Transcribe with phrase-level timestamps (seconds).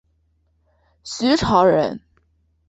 [1.03, 2.01] 徐潮人。